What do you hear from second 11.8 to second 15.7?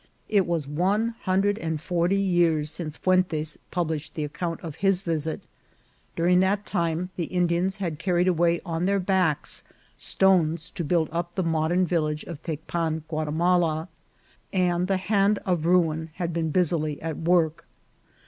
village of Tecpan Guatimala, and the hand of